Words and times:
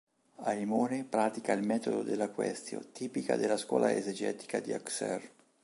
Aimone 0.39 1.03
pratica 1.03 1.53
il 1.53 1.63
metodo 1.63 2.01
della 2.01 2.29
"quaestio", 2.29 2.87
tipica 2.91 3.35
della 3.35 3.55
scuola 3.55 3.93
esegetica 3.93 4.59
di 4.59 4.73
Auxerre. 4.73 5.31